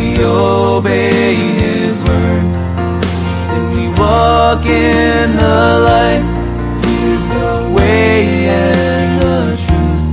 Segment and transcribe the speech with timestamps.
[0.00, 2.46] we obey His word,
[3.50, 6.24] then we walk in the light.
[6.84, 10.04] He is the way and the truth,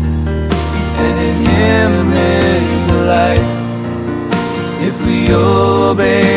[1.04, 3.50] and in Him is the life.
[4.88, 6.37] If we obey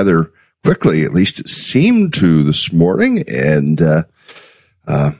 [0.00, 0.32] rather
[0.64, 1.04] quickly.
[1.04, 4.02] At least it seemed to this morning, and uh,
[4.86, 5.10] uh,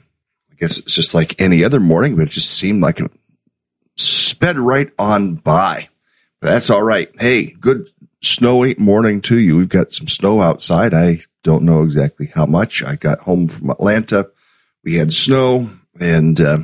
[0.51, 3.11] I guess it's just like any other morning, but it just seemed like it
[3.99, 5.89] sped right on by.
[6.41, 7.11] But that's all right.
[7.21, 7.91] Hey, good
[8.23, 9.59] snowy morning to you.
[9.59, 10.95] We've got some snow outside.
[10.95, 12.83] I don't know exactly how much.
[12.83, 14.31] I got home from Atlanta.
[14.83, 15.71] We had snow,
[16.01, 16.59] and uh,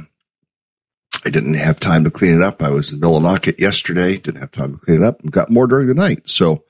[1.26, 2.62] I didn't have time to clean it up.
[2.62, 4.16] I was in Millinocket yesterday.
[4.16, 5.20] Didn't have time to clean it up.
[5.20, 6.30] and Got more during the night.
[6.30, 6.64] So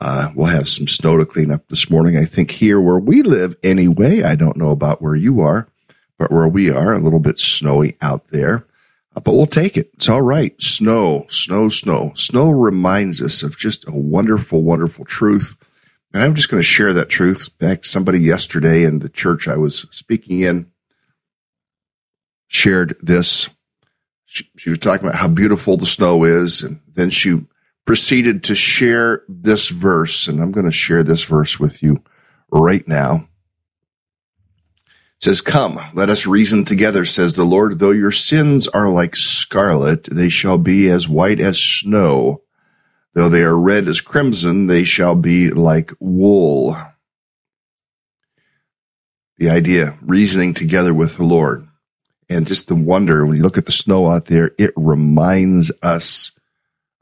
[0.00, 2.16] uh, we'll have some snow to clean up this morning.
[2.16, 4.22] I think here where we live anyway.
[4.22, 5.68] I don't know about where you are,
[6.18, 8.66] but where we are, a little bit snowy out there.
[9.16, 9.90] Uh, but we'll take it.
[9.94, 10.60] It's all right.
[10.60, 12.12] Snow, snow, snow.
[12.14, 15.54] Snow reminds us of just a wonderful, wonderful truth.
[16.12, 17.50] And I'm just going to share that truth.
[17.60, 20.70] In fact, somebody yesterday in the church I was speaking in
[22.48, 23.48] shared this
[24.34, 26.62] she, she was talking about how beautiful the snow is.
[26.62, 27.40] And then she
[27.84, 30.28] proceeded to share this verse.
[30.28, 32.02] And I'm going to share this verse with you
[32.50, 33.26] right now.
[34.86, 37.78] It says, Come, let us reason together, says the Lord.
[37.78, 42.42] Though your sins are like scarlet, they shall be as white as snow.
[43.14, 46.76] Though they are red as crimson, they shall be like wool.
[49.38, 51.68] The idea, reasoning together with the Lord
[52.28, 56.32] and just the wonder when you look at the snow out there, it reminds us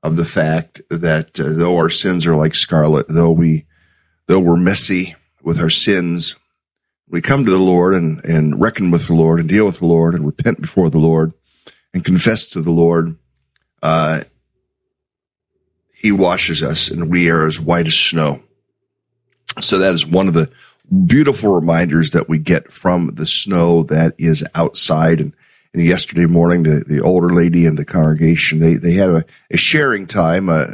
[0.03, 3.67] of the fact that uh, though our sins are like scarlet, though we,
[4.27, 6.37] though we're messy with our sins,
[7.09, 9.87] we come to the Lord and, and reckon with the Lord and deal with the
[9.87, 11.33] Lord and repent before the Lord
[11.95, 13.17] and confess to the Lord.
[13.83, 14.23] Uh,
[15.93, 18.43] he washes us and we are as white as snow.
[19.61, 20.51] So that is one of the
[21.07, 25.21] beautiful reminders that we get from the snow that is outside.
[25.21, 25.35] And,
[25.75, 29.57] and yesterday morning, the, the older lady in the congregation, they, they had a, a
[29.57, 30.67] sharing time, uh,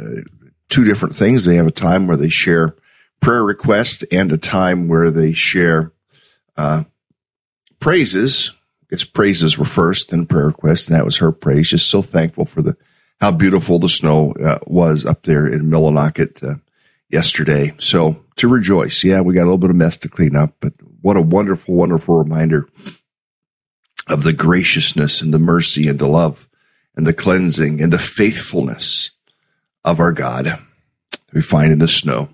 [0.67, 1.45] two different things.
[1.45, 2.75] They have a time where they share
[3.21, 5.93] prayer requests and a time where they share
[6.57, 6.83] uh,
[7.79, 8.51] praises.
[8.83, 11.69] I guess praises were first, then prayer requests, and that was her praise.
[11.69, 12.75] Just so thankful for the
[13.21, 16.55] how beautiful the snow uh, was up there in Millinocket uh,
[17.09, 17.73] yesterday.
[17.77, 20.73] So to rejoice, yeah, we got a little bit of mess to clean up, but
[21.01, 22.67] what a wonderful, wonderful reminder
[24.09, 26.49] of the graciousness and the mercy and the love
[26.95, 29.11] and the cleansing and the faithfulness
[29.85, 30.59] of our God
[31.31, 32.29] we find in the snow.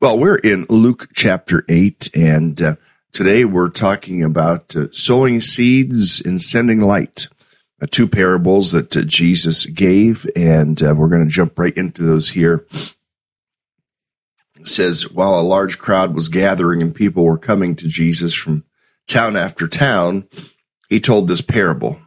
[0.00, 2.76] Well, we're in Luke chapter 8, and uh,
[3.12, 7.28] today we're talking about uh, sowing seeds and sending light.
[7.82, 12.02] Uh, two parables that uh, Jesus gave, and uh, we're going to jump right into
[12.02, 12.66] those here.
[14.58, 18.64] It says, while a large crowd was gathering and people were coming to Jesus from
[19.06, 20.28] town after town,
[20.90, 22.02] he told this parable.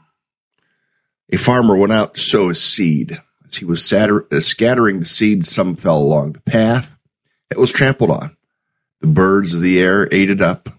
[1.32, 3.20] A farmer went out to sow his seed.
[3.48, 6.96] As he was uh, scattering the seed, some fell along the path.
[7.50, 8.38] It was trampled on.
[9.00, 10.70] The birds of the air ate it up.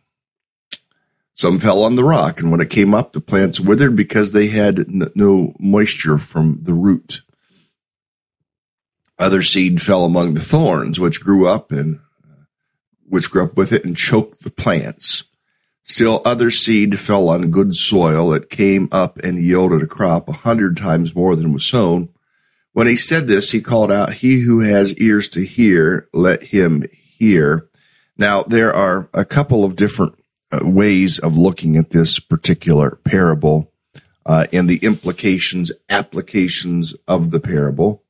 [1.32, 4.48] Some fell on the rock, and when it came up, the plants withered because they
[4.48, 4.86] had
[5.16, 7.22] no moisture from the root.
[9.18, 12.44] Other seed fell among the thorns, which grew up and uh,
[13.08, 15.24] which grew up with it and choked the plants.
[15.84, 18.32] Still other seed fell on good soil.
[18.32, 22.08] It came up and yielded a crop a hundred times more than was sown.
[22.72, 26.84] When he said this, he called out, He who has ears to hear, let him
[27.18, 27.68] hear.
[28.16, 30.14] Now, there are a couple of different
[30.50, 33.70] uh, ways of looking at this particular parable
[34.24, 38.02] uh, and the implications, applications of the parable.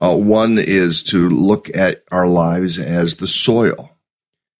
[0.00, 3.95] Uh, one is to look at our lives as the soil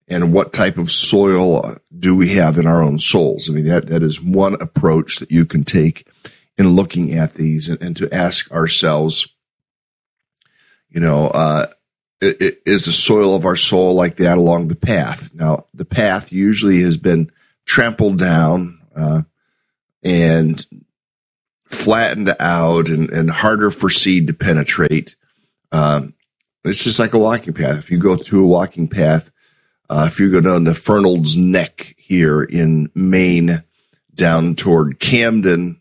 [0.09, 3.51] and what type of soil do we have in our own souls?
[3.51, 6.07] I mean, that, that is one approach that you can take
[6.57, 9.29] in looking at these and, and to ask ourselves,
[10.89, 11.67] you know, uh,
[12.21, 15.35] is the soil of our soul like that along the path?
[15.35, 17.31] Now, the path usually has been
[17.67, 19.23] trampled down, uh,
[20.03, 20.65] and
[21.69, 25.17] flattened out and, and harder for seed to penetrate.
[25.73, 26.15] Um,
[26.65, 27.79] it's just like a walking path.
[27.79, 29.31] If you go through a walking path,
[29.89, 33.63] uh, if you go down to Fernald's Neck here in Maine,
[34.15, 35.81] down toward Camden,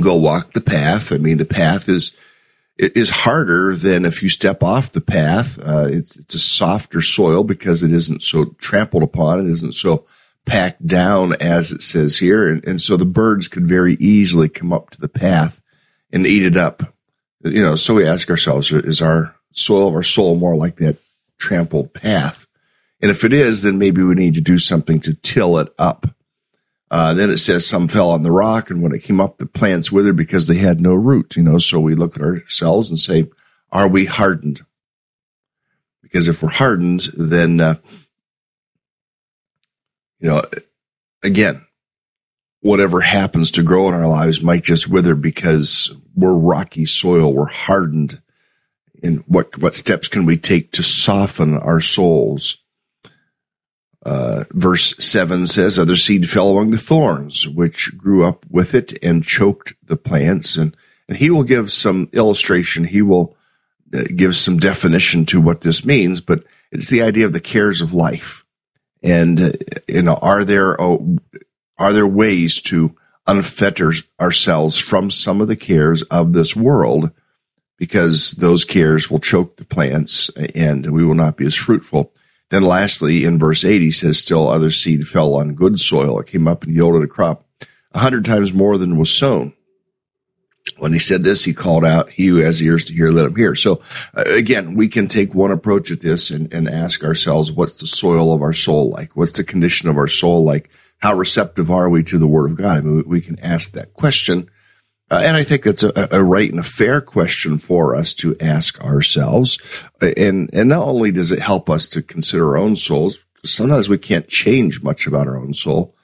[0.00, 1.12] go walk the path.
[1.12, 2.16] I mean, the path is
[2.78, 5.58] is harder than if you step off the path.
[5.58, 9.40] Uh, it's, it's a softer soil because it isn't so trampled upon.
[9.40, 10.06] It isn't so
[10.46, 14.72] packed down as it says here, and, and so the birds could very easily come
[14.72, 15.60] up to the path
[16.10, 16.82] and eat it up.
[17.44, 20.98] You know, so we ask ourselves: Is our soil of our soul more like that
[21.38, 22.46] trampled path?
[23.02, 26.06] And if it is, then maybe we need to do something to till it up.
[26.90, 29.46] Uh, then it says some fell on the rock, and when it came up, the
[29.46, 31.36] plants withered because they had no root.
[31.36, 33.28] You know, so we look at ourselves and say,
[33.70, 34.62] "Are we hardened?"
[36.02, 37.76] Because if we're hardened, then uh,
[40.18, 40.42] you know,
[41.22, 41.64] again,
[42.60, 47.46] whatever happens to grow in our lives might just wither because we're rocky soil, we're
[47.46, 48.20] hardened.
[49.02, 52.59] And what what steps can we take to soften our souls?
[54.04, 58.98] Uh, verse 7 says, Other seed fell among the thorns, which grew up with it
[59.02, 60.56] and choked the plants.
[60.56, 60.76] And,
[61.08, 62.84] and he will give some illustration.
[62.84, 63.36] He will
[63.92, 67.80] uh, give some definition to what this means, but it's the idea of the cares
[67.80, 68.44] of life.
[69.02, 69.52] And, uh,
[69.86, 70.98] you know, are there, uh,
[71.76, 77.10] are there ways to unfetter ourselves from some of the cares of this world?
[77.76, 82.12] Because those cares will choke the plants and we will not be as fruitful.
[82.50, 86.18] Then lastly, in verse 8, he says, still other seed fell on good soil.
[86.18, 87.46] It came up and yielded a crop
[87.92, 89.54] a hundred times more than was sown.
[90.76, 93.36] When he said this, he called out, he who has ears to hear, let him
[93.36, 93.54] hear.
[93.54, 93.80] So
[94.14, 97.86] uh, again, we can take one approach at this and, and ask ourselves, what's the
[97.86, 99.16] soil of our soul like?
[99.16, 100.70] What's the condition of our soul like?
[100.98, 102.78] How receptive are we to the word of God?
[102.78, 104.49] I mean, we can ask that question
[105.10, 108.36] uh, and I think that's a, a, right and a fair question for us to
[108.40, 109.58] ask ourselves.
[110.00, 113.98] And, and not only does it help us to consider our own souls, sometimes we
[113.98, 115.96] can't change much about our own soul,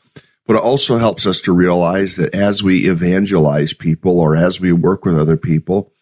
[0.46, 4.72] but it also helps us to realize that as we evangelize people or as we
[4.72, 5.92] work with other people,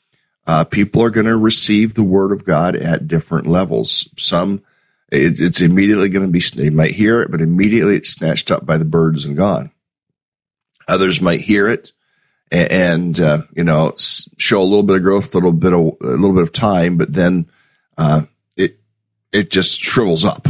[0.46, 4.08] uh, people are going to receive the word of God at different levels.
[4.16, 4.62] Some,
[5.12, 8.64] it, it's immediately going to be, they might hear it, but immediately it's snatched up
[8.64, 9.73] by the birds and gone.
[10.88, 11.92] Others might hear it
[12.54, 16.06] and uh, you know show a little bit of growth, a little bit of a
[16.06, 17.46] little bit of time, but then
[17.99, 18.23] uh,
[18.56, 18.78] it
[19.32, 20.46] it just shrivels up.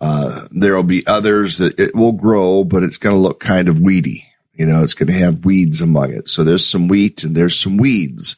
[0.00, 3.68] Uh, there will be others that it will grow, but it's going to look kind
[3.68, 4.24] of weedy.
[4.52, 6.28] You know, it's going to have weeds among it.
[6.28, 8.36] So there's some wheat and there's some weeds,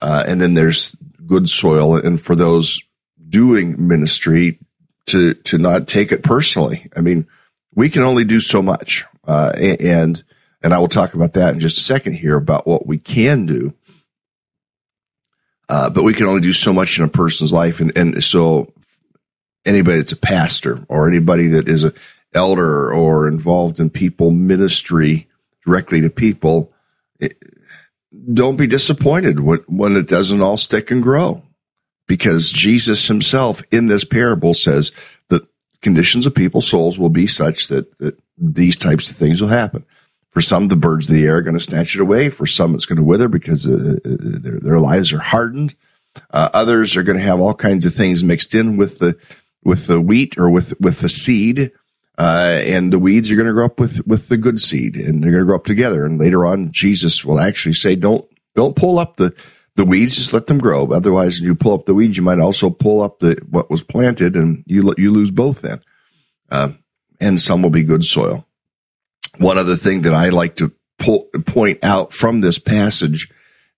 [0.00, 0.96] uh, and then there's
[1.26, 1.96] good soil.
[1.96, 2.80] And for those
[3.28, 4.58] doing ministry
[5.06, 6.88] to to not take it personally.
[6.96, 7.26] I mean,
[7.74, 10.22] we can only do so much, uh, and
[10.64, 13.44] and I will talk about that in just a second here about what we can
[13.44, 13.74] do.
[15.68, 18.72] Uh, but we can only do so much in a person's life, and and so
[19.64, 21.92] anybody that's a pastor or anybody that is a
[22.34, 25.28] elder or involved in people ministry
[25.64, 26.72] directly to people,
[27.20, 27.34] it,
[28.32, 31.42] don't be disappointed when, when it doesn't all stick and grow
[32.06, 34.92] because Jesus himself in this parable says
[35.28, 35.46] that
[35.80, 39.84] conditions of people's souls will be such that, that these types of things will happen.
[40.34, 42.28] For some, the birds of the air are going to snatch it away.
[42.28, 45.76] For some, it's going to wither because uh, uh, their, their lives are hardened.
[46.30, 49.16] Uh, others are going to have all kinds of things mixed in with the
[49.62, 51.70] with the wheat or with with the seed,
[52.18, 55.22] uh, and the weeds are going to grow up with with the good seed, and
[55.22, 56.04] they're going to grow up together.
[56.04, 58.26] And later on, Jesus will actually say, "Don't
[58.56, 59.34] don't pull up the
[59.76, 60.92] the weeds; just let them grow.
[60.92, 63.84] Otherwise, when you pull up the weeds, you might also pull up the what was
[63.84, 65.80] planted, and you you lose both then.
[66.50, 66.70] Uh,
[67.20, 68.46] and some will be good soil.
[69.38, 73.30] One other thing that I like to pull, point out from this passage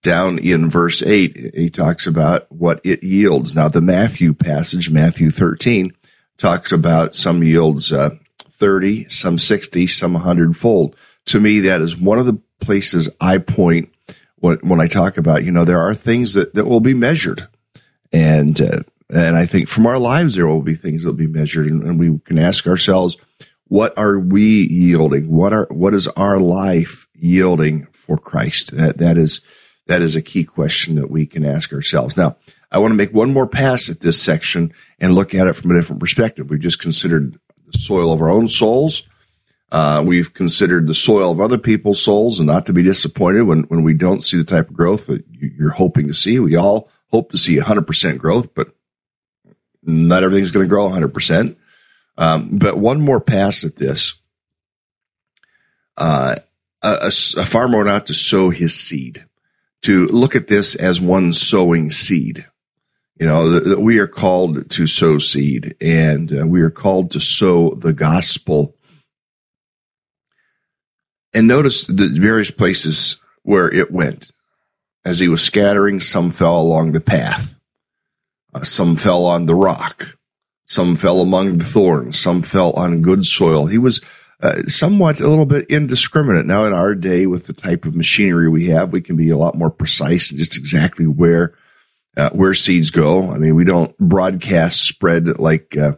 [0.02, 3.54] down in verse 8, he talks about what it yields.
[3.54, 5.92] Now, the Matthew passage, Matthew 13,
[6.38, 10.94] talks about some yields uh, 30, some 60, some 100 fold.
[11.26, 13.90] To me, that is one of the places I point
[14.36, 17.48] when, when I talk about, you know, there are things that, that will be measured.
[18.12, 18.80] And, uh,
[19.12, 21.82] and I think from our lives, there will be things that will be measured and,
[21.82, 23.16] and we can ask ourselves,
[23.68, 25.30] what are we yielding?
[25.30, 28.76] What are, what is our life yielding for Christ?
[28.76, 29.40] That, that is,
[29.86, 32.16] that is a key question that we can ask ourselves.
[32.16, 32.36] Now,
[32.70, 35.70] I want to make one more pass at this section and look at it from
[35.70, 36.50] a different perspective.
[36.50, 39.02] We've just considered the soil of our own souls.
[39.72, 43.64] Uh, we've considered the soil of other people's souls and not to be disappointed when,
[43.64, 46.38] when we don't see the type of growth that you're hoping to see.
[46.38, 48.68] We all hope to see 100% growth, but
[49.82, 51.56] not everything's going to grow 100%.
[52.18, 54.14] Um, but one more pass at this.
[55.96, 56.36] Uh,
[56.82, 57.06] a,
[57.36, 59.24] a, farmer out to sow his seed
[59.82, 62.46] to look at this as one sowing seed.
[63.18, 67.20] You know, that we are called to sow seed and uh, we are called to
[67.20, 68.76] sow the gospel.
[71.32, 74.30] And notice the various places where it went.
[75.04, 77.58] As he was scattering, some fell along the path.
[78.52, 80.18] Uh, some fell on the rock.
[80.66, 82.18] Some fell among the thorns.
[82.18, 83.66] Some fell on good soil.
[83.66, 84.00] He was
[84.42, 86.44] uh, somewhat a little bit indiscriminate.
[86.44, 89.36] Now, in our day, with the type of machinery we have, we can be a
[89.36, 91.54] lot more precise and just exactly where
[92.16, 93.30] uh, where seeds go.
[93.30, 95.92] I mean, we don't broadcast spread like uh,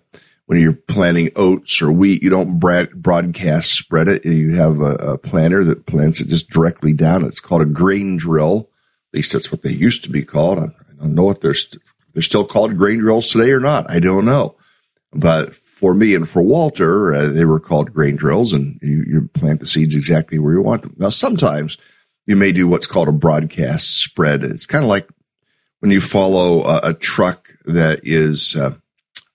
[0.47, 2.23] when you're planting oats or wheat.
[2.23, 4.25] You don't broadcast spread it.
[4.25, 7.25] You have a, a, planter that plants it just directly down.
[7.25, 8.71] It's called a grain drill.
[9.13, 10.59] At least that's what they used to be called.
[10.59, 11.83] I, I don't know what they're st-
[12.19, 13.89] they're still called grain drills today or not.
[13.89, 14.57] I don't know,
[15.13, 19.31] but for me and for Walter, uh, they were called grain drills, and you, you,
[19.35, 20.97] plant the seeds exactly where you want them.
[20.99, 21.79] Now, sometimes
[22.27, 24.43] you may do what's called a broadcast spread.
[24.43, 25.09] It's kind of like
[25.79, 28.75] when you follow a, a truck that is uh,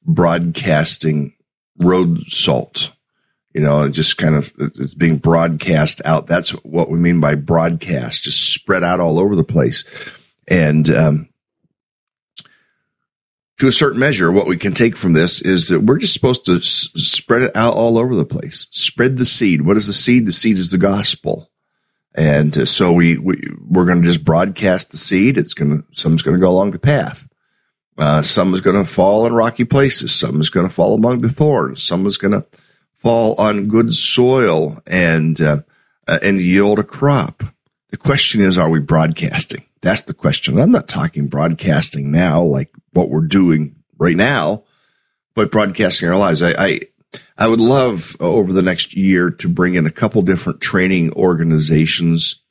[0.06, 1.32] broadcasting
[1.78, 2.92] road salt.
[3.54, 6.28] You know, just kind of it's being broadcast out.
[6.28, 9.86] That's what we mean by broadcast, just spread out all over the place.
[10.50, 11.30] And um,
[13.60, 16.46] to a certain measure, what we can take from this is that we're just supposed
[16.46, 18.68] to s- spread it out all over the place.
[18.72, 19.62] Spread the seed.
[19.62, 20.26] What is the seed?
[20.26, 21.52] The seed is the gospel.
[22.16, 25.38] And uh, so we, we, we're going to just broadcast the seed.
[25.38, 27.28] It's going to, some's going to go along the path.
[27.98, 30.14] Uh, some is going to fall in rocky places.
[30.14, 31.84] Some is going to fall among the thorns.
[31.84, 32.46] Some is going to
[32.94, 35.62] fall on good soil and, uh,
[36.08, 37.44] uh, and yield a crop.
[37.90, 39.66] The question is, are we broadcasting?
[39.84, 40.58] That's the question.
[40.58, 44.64] I'm not talking broadcasting now, like what we're doing right now,
[45.36, 46.42] but broadcasting our lives.
[46.42, 46.80] I, I,
[47.38, 51.14] I would love uh, over the next year to bring in a couple different training
[51.14, 52.42] organizations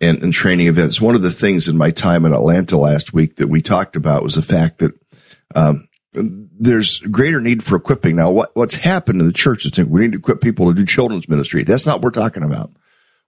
[0.00, 1.00] and, and, training events.
[1.00, 4.22] One of the things in my time in Atlanta last week that we talked about
[4.22, 4.92] was the fact that
[5.54, 8.16] um, there's greater need for equipping.
[8.16, 10.84] Now, what, what's happened in the church is we need to equip people to do
[10.84, 11.62] children's ministry.
[11.62, 12.70] That's not what we're talking about.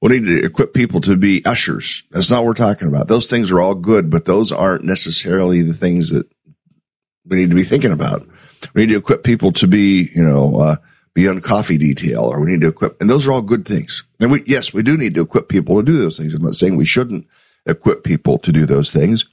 [0.03, 2.03] We need to equip people to be ushers.
[2.11, 3.09] That's not what we're talking about.
[3.09, 6.27] Those things are all good, but those aren't necessarily the things that
[7.27, 8.27] we need to be thinking about.
[8.75, 10.77] We need to equip people to be, you know, uh,
[11.15, 14.05] be on coffee detail or we need to equip, and those are all good things.
[14.21, 16.35] And we, yes, we do need to equip people to do those things.
[16.35, 17.27] I'm not saying we shouldn't
[17.67, 19.25] equip people to do those things.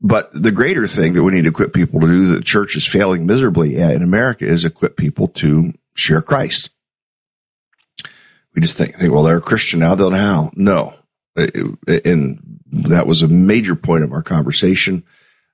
[0.00, 2.76] But the greater thing that we need to equip people to do that the church
[2.76, 6.70] is failing miserably at in America is equip people to share Christ
[8.58, 10.50] we just think, think well, they're a Christian now, they'll know how.
[10.56, 10.94] No.
[11.36, 15.04] And that was a major point of our conversation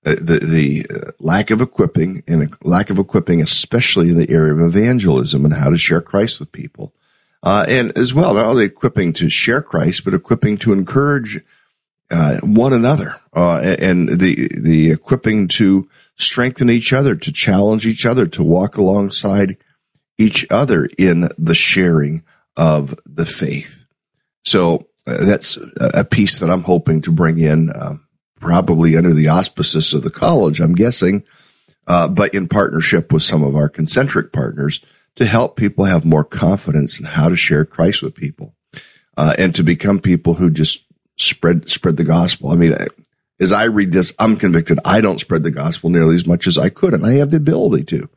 [0.04, 4.60] the the uh, lack of equipping and lack of equipping, especially in the area of
[4.60, 6.92] evangelism and how to share Christ with people,
[7.42, 11.40] uh, and as well not only equipping to share Christ, but equipping to encourage
[12.10, 18.04] uh, one another, uh, and the the equipping to strengthen each other, to challenge each
[18.04, 19.56] other, to walk alongside
[20.18, 22.22] each other in the sharing
[22.56, 23.84] of the faith.
[24.44, 27.70] So uh, that's a piece that I'm hoping to bring in
[28.44, 31.24] probably under the auspices of the college, I'm guessing,
[31.86, 34.80] uh, but in partnership with some of our concentric partners
[35.16, 38.54] to help people have more confidence in how to share Christ with people
[39.16, 40.84] uh, and to become people who just
[41.16, 42.50] spread spread the gospel.
[42.50, 42.76] I mean,
[43.40, 46.58] as I read this, I'm convicted I don't spread the gospel nearly as much as
[46.58, 48.10] I could, and I have the ability to.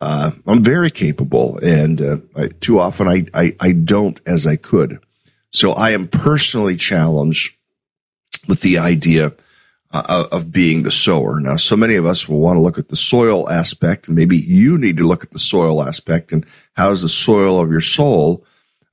[0.00, 4.54] Uh, I'm very capable, and uh, I, too often I, I I don't as I
[4.54, 4.98] could.
[5.50, 7.56] So I am personally challenged
[8.46, 9.32] with the idea
[9.94, 11.38] uh, of being the sower.
[11.38, 14.36] Now, so many of us will want to look at the soil aspect, and maybe
[14.36, 18.44] you need to look at the soil aspect and how's the soil of your soul.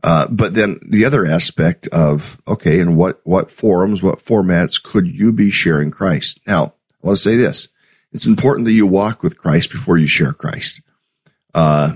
[0.03, 5.07] Uh, but then the other aspect of okay, and what what forums, what formats could
[5.07, 6.39] you be sharing Christ?
[6.45, 7.67] Now, I want to say this:
[8.11, 10.81] it's important that you walk with Christ before you share Christ.
[11.53, 11.93] Uh,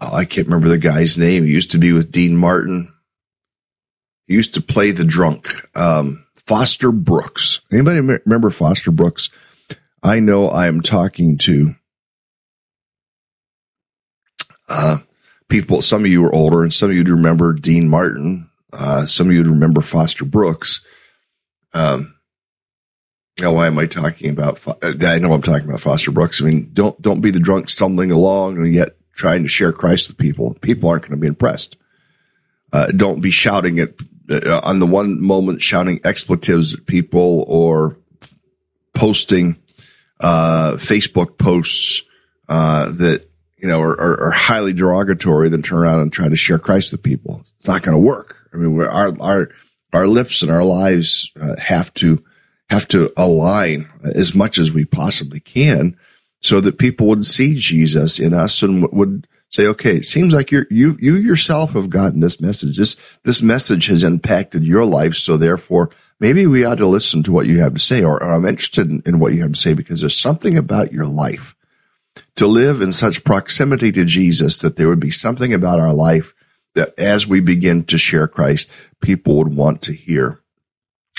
[0.00, 1.44] oh, I can't remember the guy's name.
[1.44, 2.92] He used to be with Dean Martin.
[4.26, 5.48] He used to play the drunk.
[5.76, 7.60] Um, Foster Brooks.
[7.72, 9.30] Anybody remember Foster Brooks?
[10.02, 11.74] I know I am talking to
[14.68, 14.98] uh,
[15.48, 15.80] people.
[15.80, 18.48] Some of you are older, and some of you remember Dean Martin.
[18.72, 20.84] Uh, some of you remember Foster Brooks.
[21.74, 22.14] Um,
[23.40, 24.64] now, why am I talking about?
[24.82, 26.40] I know I'm talking about Foster Brooks.
[26.40, 30.08] I mean, don't don't be the drunk stumbling along and yet trying to share Christ
[30.08, 30.54] with people.
[30.60, 31.76] People aren't going to be impressed.
[32.72, 33.94] Uh, don't be shouting at
[34.30, 37.96] uh, on the one moment shouting expletives at people or
[38.94, 39.56] posting
[40.20, 42.02] uh, Facebook posts
[42.48, 46.36] uh, that you know are, are, are, highly derogatory, then turn around and try to
[46.36, 47.42] share Christ with people.
[47.58, 48.48] It's not going to work.
[48.52, 49.50] I mean, our our
[49.92, 52.24] our lips and our lives uh, have to
[52.70, 55.96] have to align as much as we possibly can,
[56.40, 60.50] so that people would see Jesus in us and would say, okay, it seems like
[60.50, 62.76] you you you yourself have gotten this message.
[62.76, 67.32] This this message has impacted your life, so therefore maybe we ought to listen to
[67.32, 69.58] what you have to say, or, or I'm interested in, in what you have to
[69.58, 71.54] say because there's something about your life
[72.36, 76.34] to live in such proximity to Jesus that there would be something about our life
[76.74, 80.40] that as we begin to share Christ, people would want to hear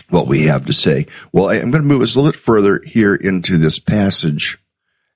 [0.10, 1.08] what we have to say.
[1.32, 4.60] Well, I'm going to move us a little bit further here into this passage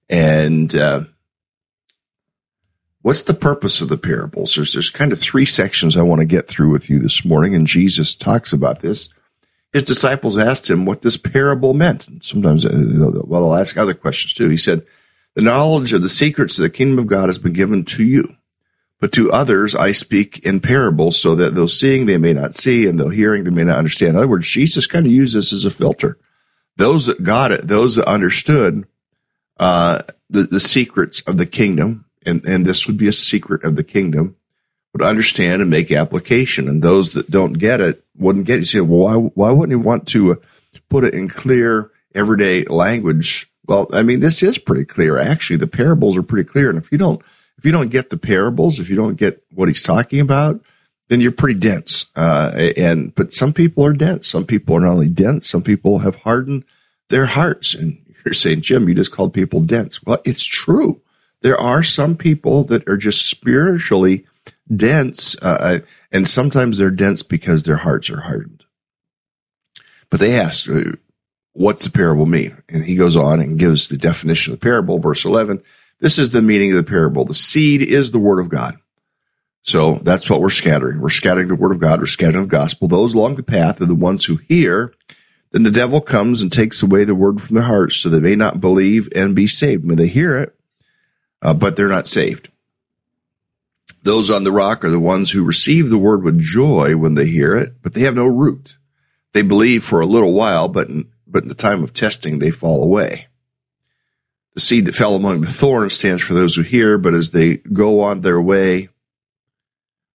[0.10, 0.74] and.
[0.74, 1.04] Uh,
[3.02, 4.56] What's the purpose of the parables?
[4.56, 7.56] There's, there's kind of three sections I want to get through with you this morning,
[7.56, 9.10] and Jesus talks about this.
[9.74, 12.08] His disciples asked him what this parable meant.
[12.08, 12.72] And sometimes, uh,
[13.26, 14.50] well, they'll ask other questions too.
[14.50, 14.86] He said,
[15.34, 18.36] The knowledge of the secrets of the kingdom of God has been given to you,
[19.00, 22.86] but to others I speak in parables, so that though seeing they may not see,
[22.86, 24.12] and though hearing they may not understand.
[24.12, 26.20] In other words, Jesus kind of used this as a filter.
[26.76, 28.86] Those that got it, those that understood
[29.60, 33.75] uh, the, the secrets of the kingdom, and, and this would be a secret of
[33.75, 34.36] the kingdom,
[34.93, 36.67] would understand and make application.
[36.67, 38.60] And those that don't get it wouldn't get it.
[38.60, 40.36] You say, well, why, why wouldn't you want to uh,
[40.89, 43.51] put it in clear, everyday language?
[43.67, 45.17] Well, I mean, this is pretty clear.
[45.17, 46.69] Actually, the parables are pretty clear.
[46.69, 47.21] And if you don't,
[47.57, 50.62] if you don't get the parables, if you don't get what he's talking about,
[51.10, 52.05] then you're pretty dense.
[52.15, 54.27] Uh, and, but some people are dense.
[54.27, 56.65] Some people are not only dense, some people have hardened
[57.10, 57.73] their hearts.
[57.73, 60.03] And you're saying, Jim, you just called people dense.
[60.03, 61.01] Well, it's true
[61.41, 64.25] there are some people that are just spiritually
[64.73, 65.80] dense, uh, uh,
[66.12, 68.63] and sometimes they're dense because their hearts are hardened.
[70.10, 70.93] But they asked, uh,
[71.54, 72.62] what's the parable mean?
[72.69, 75.62] And he goes on and gives the definition of the parable, verse 11.
[75.99, 77.25] This is the meaning of the parable.
[77.25, 78.77] The seed is the word of God.
[79.63, 80.99] So that's what we're scattering.
[80.99, 81.99] We're scattering the word of God.
[81.99, 82.88] We're scattering the gospel.
[82.88, 84.93] Those along the path are the ones who hear.
[85.51, 88.36] Then the devil comes and takes away the word from their hearts so they may
[88.36, 89.86] not believe and be saved.
[89.86, 90.56] When they hear it,
[91.41, 92.49] uh, but they're not saved.
[94.04, 97.27] Those on the rock are the ones who receive the word with joy when they
[97.27, 98.77] hear it, but they have no root.
[99.34, 102.51] They believe for a little while, but in, but in the time of testing, they
[102.51, 103.27] fall away.
[104.54, 107.58] The seed that fell among the thorns stands for those who hear, but as they
[107.58, 108.89] go on their way,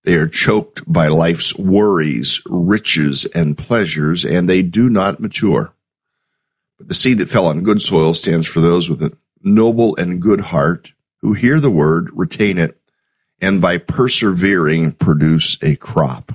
[0.05, 5.75] they are choked by life's worries, riches, and pleasures, and they do not mature.
[6.77, 10.21] But the seed that fell on good soil stands for those with a noble and
[10.21, 10.93] good heart
[11.27, 12.81] who hear the word, retain it,
[13.41, 16.31] and by persevering produce a crop.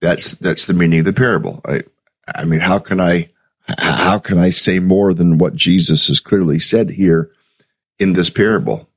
[0.00, 1.60] That's that's the meaning of the parable.
[1.64, 1.82] I
[2.26, 3.28] I mean, how can I
[3.78, 7.30] How can I say more than what Jesus has clearly said here
[8.00, 8.88] in this parable?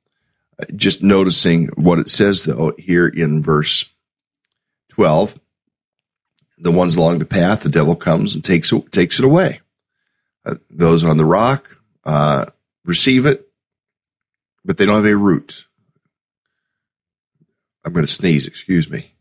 [0.74, 3.84] Just noticing what it says though here in verse
[4.88, 5.38] 12.
[6.58, 9.60] The ones along the path, the devil comes and takes takes it away.
[10.44, 12.46] Uh, those on the rock uh,
[12.84, 13.45] receive it,
[14.66, 15.66] but they don't have a root.
[17.84, 19.12] I'm going to sneeze, excuse me.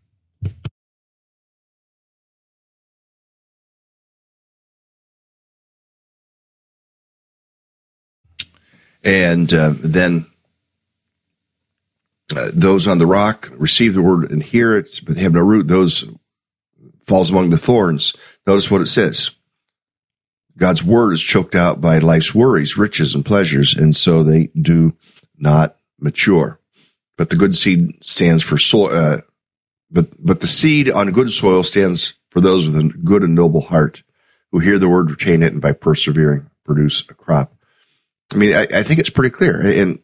[9.03, 10.25] And uh, then
[12.35, 15.67] uh, those on the rock receive the word and hear it, but have no root.
[15.67, 16.05] Those
[17.03, 18.15] falls among the thorns.
[18.47, 19.29] Notice what it says.
[20.57, 24.95] God's word is choked out by life's worries, riches, and pleasures, and so they do
[25.37, 26.59] not mature.
[27.17, 28.91] But the good seed stands for soil.
[28.91, 29.17] Uh,
[29.89, 33.61] but but the seed on good soil stands for those with a good and noble
[33.61, 34.03] heart,
[34.51, 37.55] who hear the word, retain it, and by persevering produce a crop.
[38.33, 39.61] I mean, I, I think it's pretty clear.
[39.61, 39.99] And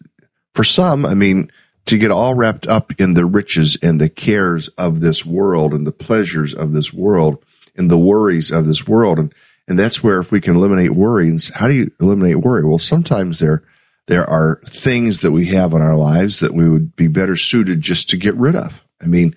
[0.54, 1.52] for some, I mean,
[1.88, 5.86] to get all wrapped up in the riches and the cares of this world and
[5.86, 7.44] the pleasures of this world
[7.76, 9.18] and the worries of this world.
[9.18, 9.34] And,
[9.68, 12.64] and that's where if we can eliminate worries, how do you eliminate worry?
[12.64, 13.64] Well, sometimes there,
[14.08, 17.82] there are things that we have in our lives that we would be better suited
[17.82, 18.86] just to get rid of.
[19.02, 19.36] I mean,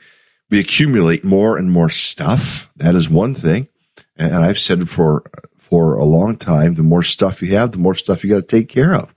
[0.50, 2.70] we accumulate more and more stuff.
[2.76, 3.68] That is one thing.
[4.16, 5.24] And I've said for
[5.56, 8.42] for a long time, the more stuff you have, the more stuff you got to
[8.42, 9.14] take care of.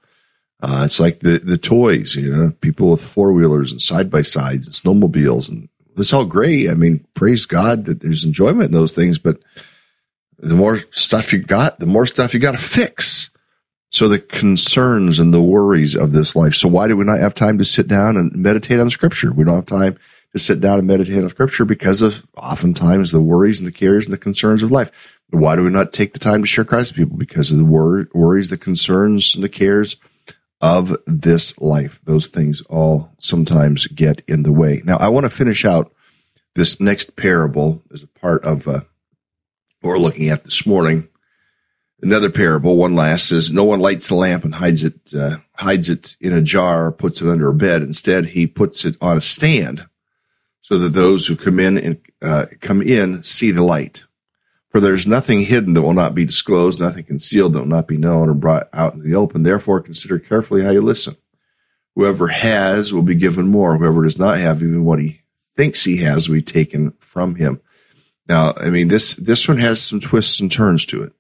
[0.61, 4.23] Uh, it's like the, the toys, you know, people with four wheelers and side by
[4.23, 6.69] sides and snowmobiles and it's all great.
[6.69, 9.39] I mean, praise God that there's enjoyment in those things, but
[10.37, 13.29] the more stuff you got, the more stuff you got to fix.
[13.89, 16.53] So the concerns and the worries of this life.
[16.53, 19.31] So why do we not have time to sit down and meditate on scripture?
[19.31, 19.97] We don't have time
[20.33, 24.05] to sit down and meditate on scripture because of oftentimes the worries and the cares
[24.05, 25.19] and the concerns of life.
[25.29, 27.17] Why do we not take the time to share Christ with people?
[27.17, 29.97] Because of the wor- worries, the concerns, and the cares
[30.61, 32.01] of this life.
[32.03, 34.81] Those things all sometimes get in the way.
[34.83, 35.93] Now, I want to finish out
[36.55, 38.81] this next parable as a part of uh,
[39.81, 41.07] what we're looking at this morning.
[42.01, 45.89] Another parable, one last, says, "No one lights the lamp and hides it uh, hides
[45.89, 47.81] it in a jar, or puts it under a bed.
[47.81, 49.87] Instead, he puts it on a stand,
[50.61, 54.03] so that those who come in and uh, come in see the light."
[54.69, 57.97] For there's nothing hidden that will not be disclosed, nothing concealed that will not be
[57.97, 59.41] known or brought out in the open.
[59.41, 61.15] Therefore, consider carefully how you listen.
[61.95, 63.75] Whoever has will be given more.
[63.75, 65.21] Whoever does not have, even what he
[65.55, 67.59] thinks he has, will be taken from him.
[68.27, 71.13] Now, I mean, this, this one has some twists and turns to it.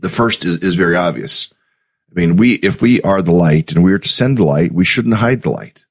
[0.00, 1.52] The first is, is very obvious.
[2.10, 4.72] I mean, we, if we are the light and we are to send the light,
[4.72, 5.86] we shouldn't hide the light.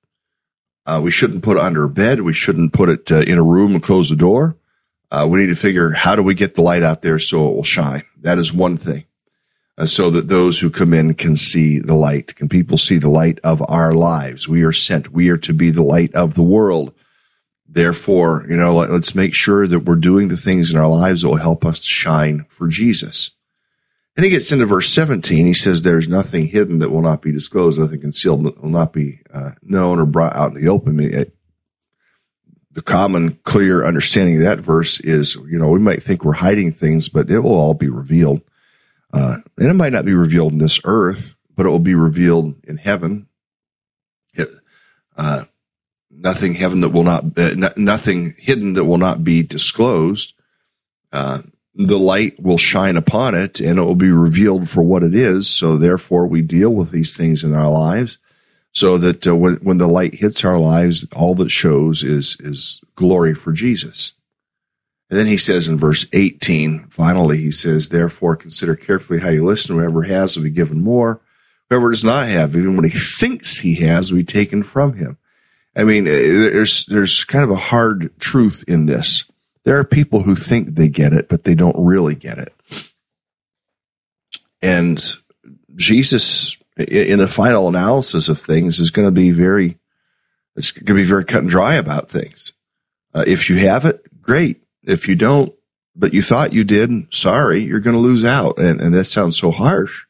[0.85, 2.21] Uh, we shouldn't put it under a bed.
[2.21, 4.57] We shouldn't put it uh, in a room and close the door.
[5.11, 7.55] Uh, we need to figure how do we get the light out there so it
[7.55, 8.03] will shine.
[8.21, 9.05] That is one thing.
[9.77, 12.35] Uh, so that those who come in can see the light.
[12.35, 14.47] Can people see the light of our lives?
[14.47, 15.13] We are sent.
[15.13, 16.93] We are to be the light of the world.
[17.67, 21.21] Therefore, you know, let, us make sure that we're doing the things in our lives
[21.21, 23.31] that will help us to shine for Jesus.
[24.19, 25.45] And he gets into verse 17.
[25.45, 28.91] He says, There's nothing hidden that will not be disclosed, nothing concealed that will not
[28.91, 30.99] be uh, known or brought out in the open.
[30.99, 31.33] It,
[32.69, 36.73] the common, clear understanding of that verse is, you know, we might think we're hiding
[36.73, 38.41] things, but it will all be revealed.
[39.13, 42.55] Uh, and it might not be revealed in this earth, but it will be revealed
[42.65, 43.29] in heaven.
[44.33, 44.49] It,
[45.15, 45.45] uh,
[46.11, 50.33] nothing heaven that will not, uh, n- nothing hidden that will not be disclosed.
[51.75, 55.49] The light will shine upon it and it will be revealed for what it is.
[55.49, 58.17] So therefore we deal with these things in our lives
[58.73, 62.81] so that uh, when, when the light hits our lives, all that shows is, is
[62.95, 64.13] glory for Jesus.
[65.09, 69.43] And then he says in verse 18, finally, he says, therefore consider carefully how you
[69.43, 69.75] listen.
[69.75, 71.19] Whoever has will be given more.
[71.69, 75.17] Whoever does not have, even what he thinks he has, will be taken from him.
[75.75, 79.23] I mean, uh, there's, there's kind of a hard truth in this.
[79.69, 82.91] There are people who think they get it, but they don't really get it.
[84.63, 84.99] And
[85.75, 89.77] Jesus in the final analysis of things is going to be very,
[90.55, 92.51] it's going to be very cut and dry about things.
[93.13, 94.63] Uh, if you have it, great.
[94.81, 95.53] If you don't,
[95.95, 98.57] but you thought you did, sorry, you're going to lose out.
[98.57, 100.07] And, and that sounds so harsh.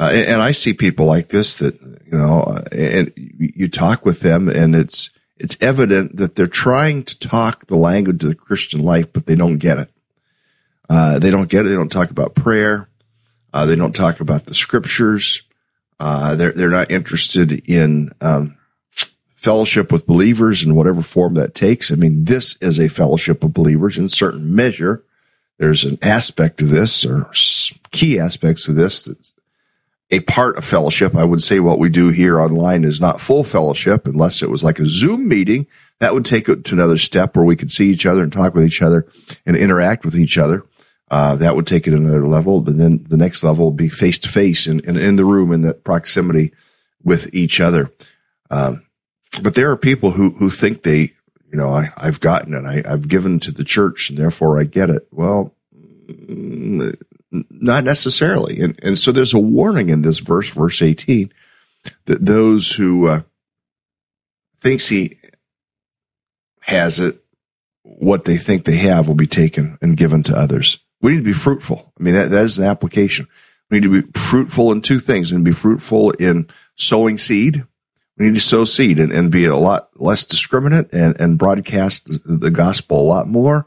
[0.00, 4.04] Uh, and, and, I see people like this that, you know, uh, and you talk
[4.04, 8.34] with them and it's, it's evident that they're trying to talk the language of the
[8.34, 9.90] Christian life, but they don't get it.
[10.90, 11.68] Uh, they don't get it.
[11.68, 12.88] They don't talk about prayer.
[13.52, 15.42] Uh, they don't talk about the scriptures.
[16.00, 18.56] Uh, they're they're not interested in um,
[19.34, 21.90] fellowship with believers in whatever form that takes.
[21.92, 25.04] I mean, this is a fellowship of believers in certain measure.
[25.58, 27.30] there's an aspect of this or
[27.90, 29.32] key aspects of this that's
[30.10, 31.14] a part of fellowship.
[31.14, 34.64] I would say what we do here online is not full fellowship unless it was
[34.64, 35.66] like a Zoom meeting.
[36.00, 38.54] That would take it to another step where we could see each other and talk
[38.54, 39.06] with each other
[39.44, 40.64] and interact with each other.
[41.10, 42.60] Uh, that would take it another level.
[42.60, 45.62] But then the next level would be face to face and in the room in
[45.62, 46.52] that proximity
[47.02, 47.90] with each other.
[48.50, 48.84] Um,
[49.42, 51.12] but there are people who, who think they,
[51.50, 52.64] you know, I, I've gotten it.
[52.64, 55.06] I, I've given to the church and therefore I get it.
[55.10, 55.54] Well,
[56.06, 56.98] mm,
[57.30, 58.60] not necessarily.
[58.60, 61.32] And, and so there's a warning in this verse, verse 18,
[62.06, 63.22] that those who, uh,
[64.60, 65.18] thinks he
[66.60, 67.22] has it,
[67.82, 70.78] what they think they have will be taken and given to others.
[71.00, 71.92] We need to be fruitful.
[71.98, 73.28] I mean, that, that is an application.
[73.70, 77.64] We need to be fruitful in two things and be fruitful in sowing seed.
[78.16, 82.10] We need to sow seed and, and be a lot less discriminate and, and broadcast
[82.24, 83.66] the gospel a lot more.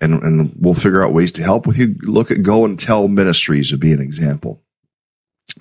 [0.00, 1.94] And, and we'll figure out ways to help with you.
[2.02, 4.62] Look at Go and Tell Ministries would be an example.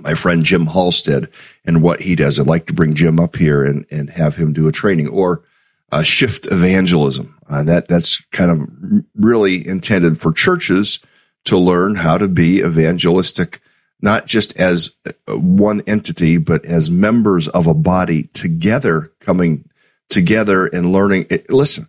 [0.01, 1.29] My friend Jim Halstead
[1.63, 2.39] and what he does.
[2.39, 5.43] I'd like to bring Jim up here and, and have him do a training or
[5.91, 7.37] uh, shift evangelism.
[7.49, 10.99] Uh, that that's kind of really intended for churches
[11.45, 13.61] to learn how to be evangelistic,
[14.01, 19.69] not just as uh, one entity, but as members of a body together, coming
[20.09, 21.27] together and learning.
[21.29, 21.87] It, listen,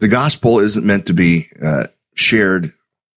[0.00, 2.72] the gospel isn't meant to be uh, shared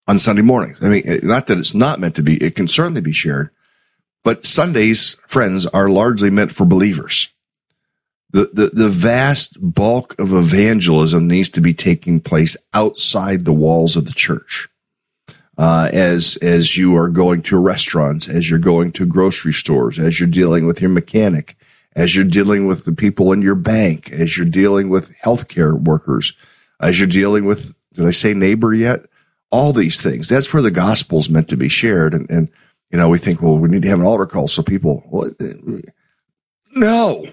[0.08, 0.78] on Sunday mornings.
[0.82, 3.50] I mean, not that it's not meant to be; it can certainly be shared.
[4.24, 7.30] But Sundays, friends, are largely meant for believers
[8.34, 13.96] the, the, the vast bulk of evangelism needs to be taking place outside the walls
[13.96, 14.68] of the church.
[15.56, 20.20] Uh, as as you are going to restaurants, as you're going to grocery stores, as
[20.20, 21.56] you're dealing with your mechanic,
[21.96, 26.34] as you're dealing with the people in your bank, as you're dealing with healthcare workers,
[26.84, 29.02] as you're dealing with did I say neighbor yet?
[29.52, 30.28] All these things.
[30.28, 32.14] That's where the gospel is meant to be shared.
[32.14, 32.50] And and
[32.92, 35.04] you know we think well we need to have an altar call so people.
[35.08, 35.32] Well,
[36.76, 37.26] no,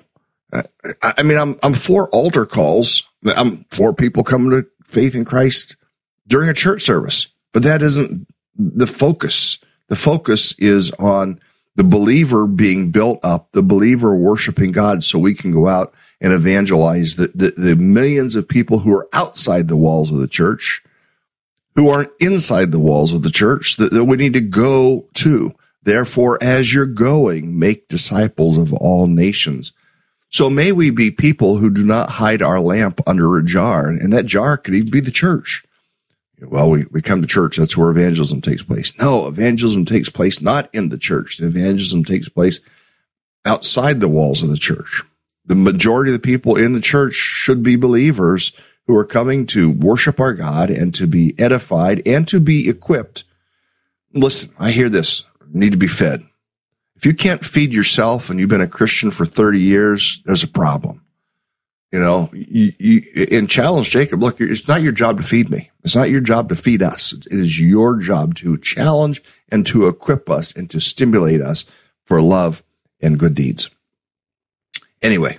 [1.02, 3.02] I mean, I'm I'm for altar calls.
[3.24, 5.76] I'm for people coming to faith in Christ
[6.26, 9.58] during a church service, but that isn't the focus.
[9.88, 11.40] The focus is on
[11.81, 16.31] the believer being built up, the believer worshiping God, so we can go out and
[16.31, 20.83] evangelize the, the, the millions of people who are outside the walls of the church,
[21.77, 25.53] who aren't inside the walls of the church that, that we need to go to.
[25.83, 29.73] Therefore, as you're going, make disciples of all nations
[30.31, 34.12] so may we be people who do not hide our lamp under a jar, and
[34.12, 35.64] that jar could even be the church.
[36.42, 37.57] Well, we, we come to church.
[37.57, 38.96] That's where evangelism takes place.
[38.98, 41.37] No, evangelism takes place not in the church.
[41.37, 42.61] The evangelism takes place
[43.44, 45.03] outside the walls of the church.
[45.44, 48.53] The majority of the people in the church should be believers
[48.87, 53.24] who are coming to worship our God and to be edified and to be equipped.
[54.12, 56.24] Listen, I hear this need to be fed.
[56.96, 60.48] If you can't feed yourself and you've been a Christian for 30 years, there's a
[60.48, 61.03] problem.
[61.92, 65.70] You know, you, you, and challenge Jacob, look, it's not your job to feed me.
[65.83, 67.12] It's not your job to feed us.
[67.12, 71.64] It is your job to challenge and to equip us and to stimulate us
[72.05, 72.62] for love
[73.03, 73.70] and good deeds.
[75.03, 75.38] Anyway,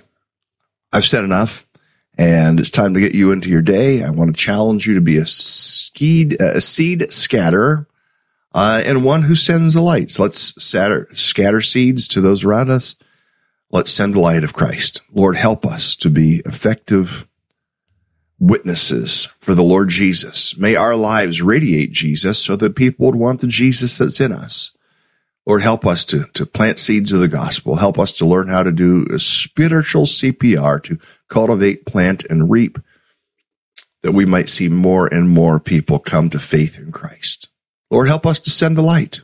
[0.92, 1.66] I've said enough
[2.18, 4.02] and it's time to get you into your day.
[4.02, 7.88] I want to challenge you to be a, a seed scatterer
[8.54, 10.18] uh, and one who sends the lights.
[10.18, 12.94] Let's scatter, scatter seeds to those around us.
[13.72, 15.00] Let's send the light of Christ.
[15.12, 17.26] Lord, help us to be effective
[18.38, 20.56] witnesses for the Lord Jesus.
[20.56, 24.72] May our lives radiate Jesus so that people would want the Jesus that's in us.
[25.46, 27.76] Lord, help us to, to plant seeds of the gospel.
[27.76, 32.78] Help us to learn how to do a spiritual CPR to cultivate, plant, and reap
[34.02, 37.48] that we might see more and more people come to faith in Christ.
[37.90, 39.22] Lord, help us to send the light.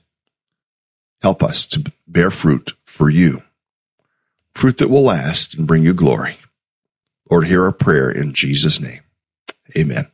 [1.22, 3.42] Help us to bear fruit for you,
[4.58, 6.36] fruit that will last and bring you glory.
[7.30, 9.00] Lord, hear our prayer in Jesus' name.
[9.76, 10.10] Amen.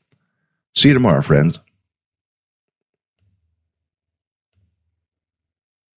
[0.74, 1.59] See you tomorrow, friends.